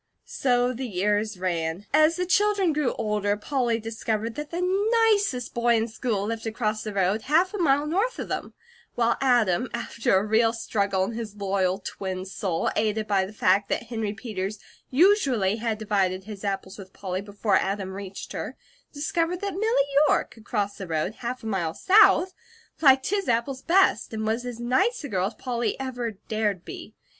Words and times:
So 0.25 0.73
the 0.73 0.87
years 0.87 1.37
ran. 1.39 1.85
As 1.93 2.15
the 2.15 2.25
children 2.25 2.73
grew 2.73 2.93
older, 2.93 3.37
Polly 3.37 3.79
discovered 3.79 4.33
that 4.33 4.49
the 4.49 4.65
nicest 5.11 5.53
boy 5.53 5.75
in 5.75 5.87
school 5.87 6.25
lived 6.25 6.47
across 6.47 6.81
the 6.83 6.91
road 6.95 7.21
half 7.21 7.53
a 7.53 7.59
mile 7.59 7.85
north 7.85 8.17
of 8.17 8.27
them; 8.27 8.55
while 8.95 9.15
Adam, 9.21 9.69
after 9.75 10.17
a 10.17 10.25
real 10.25 10.53
struggle 10.53 11.03
in 11.03 11.11
his 11.11 11.35
loyal 11.35 11.77
twin 11.77 12.25
soul, 12.25 12.71
aided 12.75 13.05
by 13.05 13.25
the 13.27 13.31
fact 13.31 13.69
that 13.69 13.83
Henry 13.83 14.11
Peters 14.11 14.57
usually 14.89 15.57
had 15.57 15.77
divided 15.77 16.23
his 16.23 16.43
apples 16.43 16.79
with 16.79 16.93
Polly 16.93 17.21
before 17.21 17.57
Adam 17.57 17.93
reached 17.93 18.31
her, 18.33 18.57
discovered 18.91 19.39
that 19.41 19.53
Milly 19.53 19.85
York, 20.07 20.35
across 20.35 20.79
the 20.79 20.87
road, 20.87 21.13
half 21.19 21.43
a 21.43 21.45
mile 21.45 21.75
south, 21.75 22.33
liked 22.81 23.11
his 23.11 23.29
apples 23.29 23.61
best, 23.61 24.11
and 24.15 24.25
was 24.25 24.47
as 24.47 24.59
nice 24.59 25.03
a 25.03 25.09
girl 25.09 25.27
as 25.27 25.35
Polly 25.35 25.79
ever 25.79 26.09
dared 26.27 26.61
to 26.61 26.65
be. 26.65 26.95